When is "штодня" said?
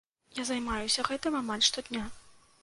1.69-2.07